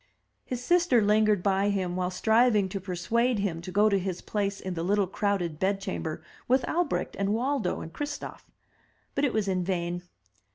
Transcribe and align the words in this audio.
His 0.43 0.63
sister 0.63 0.99
lingered 0.99 1.43
by 1.43 1.69
him 1.69 1.95
while 1.95 2.09
striving 2.09 2.67
to 2.69 2.79
persuade 2.81 3.37
him 3.37 3.61
to 3.61 3.71
go 3.71 3.87
to 3.87 3.99
his 3.99 4.19
place 4.23 4.59
in 4.59 4.73
the 4.73 4.81
little 4.81 5.05
crowded 5.05 5.59
bed 5.59 5.79
chamber 5.79 6.23
with 6.47 6.67
Albrecht 6.67 7.15
and 7.19 7.35
Waldo 7.35 7.81
and 7.81 7.93
Christof. 7.93 8.49
But 9.13 9.25
it 9.25 9.31
was 9.31 9.47
in 9.47 9.63
vain. 9.63 10.01